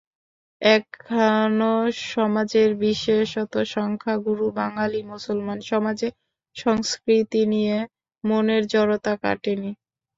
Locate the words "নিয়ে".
7.53-7.77